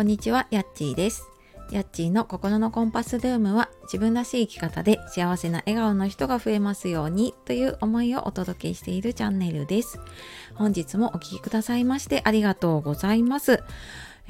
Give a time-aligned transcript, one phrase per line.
[0.00, 1.28] こんにちは、やっちーです。
[1.70, 10.00] やっちーの心のコンパスルームは自分らしい生き方で幸せな笑顔の人が増えますようにという思いをお届けしているチャンネルです。
[10.54, 13.62] 本日もお聴きくださいましてありがとうございます。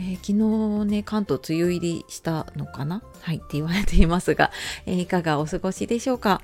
[0.00, 3.04] えー、昨日ね、関東梅雨入りしたのかな？
[3.20, 4.50] はいって言われていますが、
[4.86, 6.42] えー、いかがお過ごしでしょうか？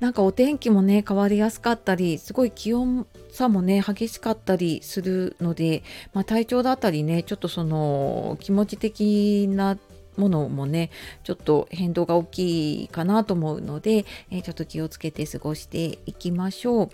[0.00, 5.82] なんかお天気もね変わりやすかったりすごい気温差もね激しかったりするので、
[6.12, 9.76] まあ、体調だったりねちょっとその気持ち的な
[10.16, 10.90] ものもね
[11.22, 16.90] ちょっと変動が大きいかなと思うので、えー、ちょっと気をつけて過ごしていきましょう。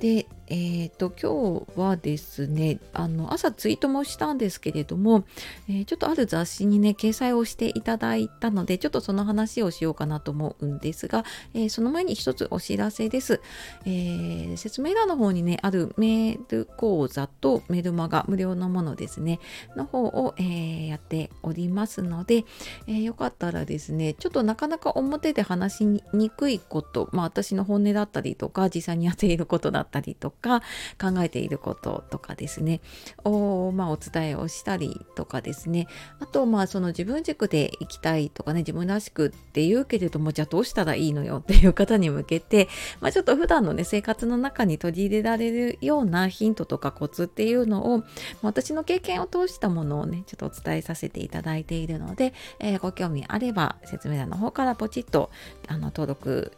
[0.00, 5.24] でえーと、今日はですねあの朝ツイートもしたんですけれども、
[5.66, 13.40] えー、ちょっとある雑誌にね掲載をしていただいたのでちょっとその話をしようかなと思うんですが、えー、その前に一つお知らせです、
[13.86, 19.40] え、説明欄の方にねあるメール講座とメルマガ無料のものですね
[19.74, 22.44] の方を、えやっておりますので、
[22.86, 30.60] えよかったらですねちょっとなかなか表で話しにくいことまあ私の本音だったりとか実際にやっていることだったりとかか
[31.00, 32.80] 考えていることとかですね。
[33.24, 35.86] を、まあ、お伝えをしたりとかですね。
[36.20, 42.68] あとまあその自分軸で行きたいとかね自分らしくって言うけれどもじゃあどうしたらいいのよっていう方に向けて、
[43.00, 48.02] まあ、ちょっと普段のね生活の中に取り入れられるようなヒントとかコツっていうのを
[48.42, 55.30] 私の経験を通したものをねちょっとお伝えさせていただいているので、えー、ご興味あれば説明欄の方からポチッと
[55.68, 56.52] あの登録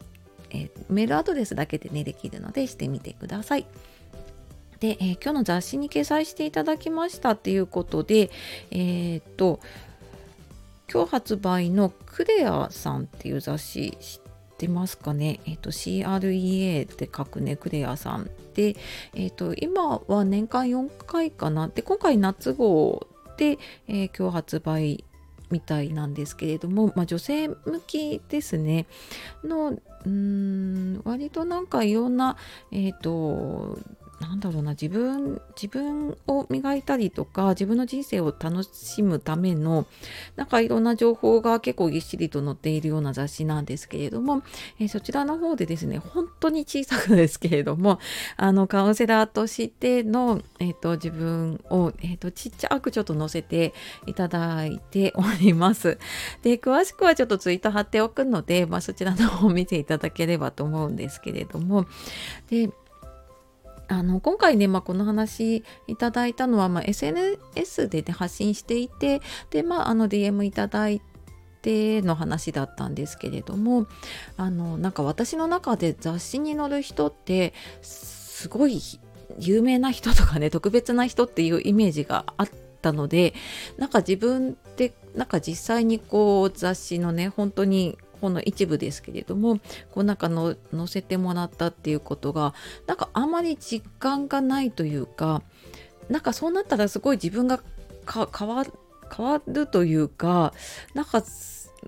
[0.55, 3.65] えー、メールアドレスだけでね、できるのでしてみてください。
[4.79, 8.29] で、えー、今日の雑誌に掲載していただきましたっていうことで、
[8.71, 9.59] えー、っと、
[10.91, 15.39] 今日発売のクレアさんっていう雑誌知ってますかね？
[15.45, 18.75] えっ、と CREA って書くねクレアさんで、
[19.15, 21.67] えっ、と今は年間4回かな？
[21.69, 25.03] で今回夏号で、え今日発売
[25.51, 28.85] みたいなんですけれども、まあ、女性向きですね。
[29.43, 32.37] のうーん割となんかいろんな
[32.71, 33.79] えっ、ー、と
[34.19, 39.85] なんだろうな自分自分を磨いたりとか自分の人生を楽しむための
[40.35, 44.43] なんかいろんな情報が結構ぎっしりと載っているような雑誌なんですけれども、
[44.79, 47.99] えー、そちらの方でですね本当に小さくですけれども
[48.37, 53.73] あのカウンセラーとしての、えーと、自分を、えーと、ちっちゃくちょっと載せて
[54.05, 55.97] いただいて おります。
[56.41, 61.85] で詳しくはちょっとツイート貼っておくので、まあ、そちらの方を見ていただければと思うんですけれども
[62.49, 62.69] で
[63.87, 71.01] あの今回ね、まあ、この話いただいたのは、まあ、SNS で、ね、発信していてで、まあ、あの DM いただい
[71.61, 73.87] ての話だったんですけれども
[74.37, 78.79] あのなんか私の中で雑誌に載る人ってすごい
[79.39, 82.49] 有名な人とかね特別な人っていうイメージがあっ
[82.81, 83.33] たので
[83.77, 89.57] なんか自分でなんか実際にこう雑誌のね本当にほんの一部ですけれども
[89.91, 92.53] こうなんかの載せてもらったっていうことが
[92.87, 95.41] なんかあまり実感がないというか
[96.09, 97.59] なんかそうなったらすごい自分が
[98.11, 98.65] 変わ
[99.15, 100.53] 変わるというか
[100.93, 101.23] なんか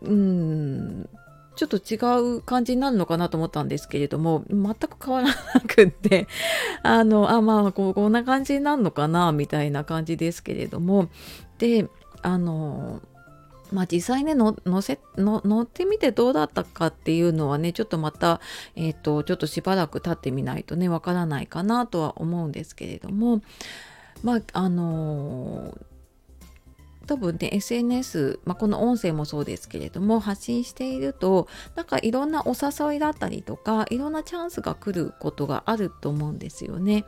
[0.02, 1.10] うん
[1.56, 1.98] ちょっと違
[2.38, 6.28] う感じになるのかなと思ったんですけれども全く変わらなくって
[6.84, 11.10] あのあまあここんな感じになるのかなみたいな感じですけれども
[11.58, 11.88] で
[12.22, 13.02] あの
[13.72, 18.40] まあ実際ね乗せ乗ってみてどうだったかっていうのはねちょっとまた、
[18.76, 23.42] えっ、ー、とちょっとしばらく経ってみないとねわからないかなとは思うんですけれども
[24.24, 25.88] まああのー
[27.08, 37.06] 多分ね SNS、まあ、この音声もそうですけれども発信しているとなんかいろんなお誘いだったりとかいろんなチャンスが来ることがあると思うんですよね。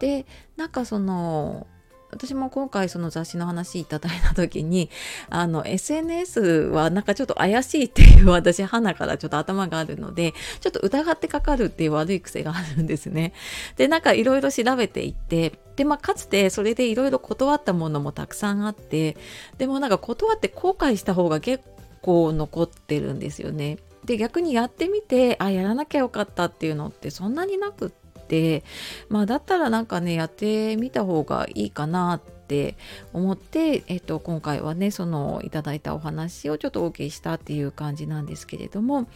[0.00, 0.26] で
[0.56, 1.66] なんかその
[2.14, 4.90] 私も今回その雑誌の話いただいた時に
[5.30, 13.32] あの SNS はなんかちょっと怪しいっていう私花からちょっと頭があるのでちょっと疑ってかかるっていう悪い癖があるんですね。
[13.76, 19.16] でなんかいろいろ調べていってでまあかつてそれでいろいろ断ったものもたくさんあって
[19.58, 21.64] でもなんか断って後悔した方が結
[22.00, 23.78] 構残ってるんですよね。
[24.04, 28.64] で逆にやってみてあやらなきゃよかったっていうのってそんなになくってて
[29.08, 32.76] まあだったらなんかねやってみた方がいいかなって
[33.12, 39.08] 思って、えっと、今回はねそのいただいたお話をちょっとお受けしたっていう感じなんですけれども。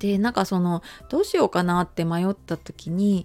[0.00, 3.24] でなんかそのどうしようかなって迷った時に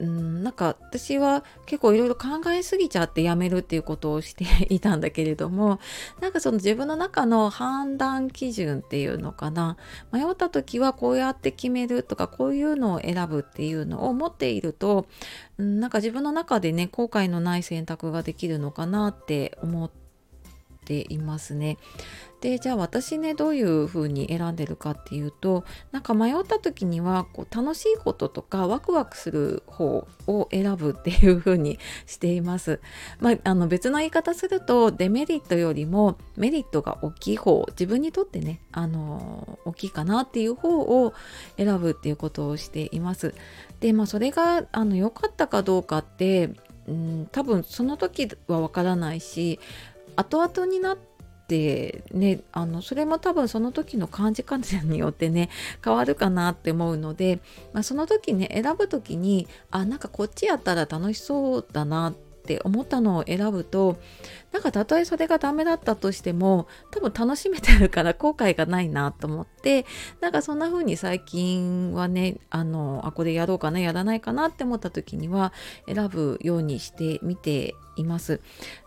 [0.00, 5.78] うん、なんか私は結構いろいろ考えすぎちゃってやめるっていうことをしていたんだけれども
[6.20, 9.76] なんかその自分の中の判断基準っていうのかな。
[10.12, 15.06] 迷った時はこうやって決めるとかこういうのを選ぶっていうのを持っていると、
[15.58, 20.03] うん、なんか自分の中でね後悔のない選択ができるのかなって思って
[20.84, 21.78] ていますね。
[22.44, 32.80] でじゃあ私ねどういう風に選んでるかっていうとなんか迷った時にはこう楽しいこととかワクワクする方を選ぶっていう風にしています。
[33.18, 41.14] まあ、あの別の言い方するとデメリットよりもメリットが大きい方自分にとってねあの大きいかなっていう方を
[41.56, 43.34] 選ぶっていうことをしています。
[43.80, 46.50] でまあそれがあの良かったかどうかって
[46.86, 49.58] うん多分その時はわからないし
[50.16, 50.98] 後々になっ
[51.48, 55.50] てねあのそれも多分その時の感じ方によってね
[55.84, 57.40] 変わるかなって思うので、
[57.72, 62.14] まあ、その時ね選ぶ時にあなんかこっちやったら楽しそうだな
[62.44, 63.96] って思ったのを選ぶと
[64.52, 69.86] なんかたとえそれがダメだったとしても多分楽しめてるから 後悔がないなと思って
[70.20, 75.54] なんかそんな風に最近はねあのあこれやろうかなやらないかなって思った時には
[75.86, 78.40] 選ぶようにしてみています。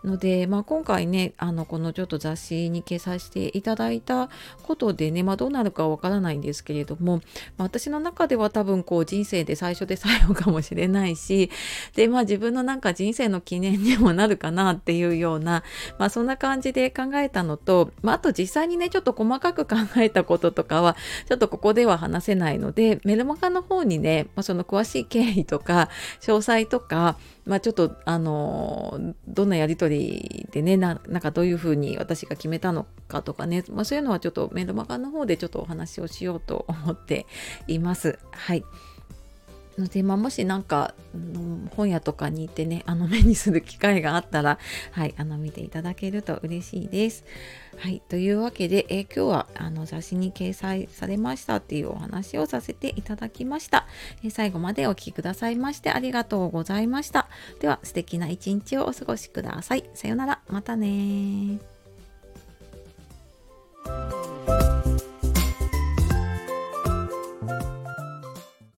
[0.04, 4.28] ので、まあ、今回ねあのこのちょっと雑誌に掲載していただいた
[4.62, 7.20] ことでね、まあ、どうなるかわからないんですけれども、ま
[7.58, 11.50] あ、私の中では多分こう人生で最初で最後かもしれないし
[11.94, 15.62] で、まあ、自分のなんか人生の記念にもなるかなっていうような
[15.98, 20.96] まあ、そんな感じで考えたのと、まあ、あと実際にねちょっと細かく考えたこととかは
[21.28, 25.88] ちょっとここでは話せないのでメルマガの方にね、まあ、その詳しい経緯とか
[26.20, 27.16] 詳細とか、
[27.48, 37.26] まあ、ちょっとあのどんなやり取りでねなんかどういうふうに私が決めたのかとかね、まあ、そういうのはちょっとメルマガの方でちょっとお話をしようと思って
[37.66, 38.18] います。
[38.30, 38.64] はい
[39.78, 40.94] ので、まあ、もしなんか、
[41.76, 44.58] 本屋とかに行ってねあの目にする機会があったら、
[44.92, 47.24] はい、あの見ていただけると嬉しいです。
[47.76, 53.86] はい、というわけで、え今日はあの雑誌に掲載されましたっていうお話をさせていただきました。
[54.24, 57.28] え最後までお聴きくださいましてありがとうございました。
[57.60, 59.88] では素敵な一日をお過ごしください。
[59.94, 61.77] さようなら、またね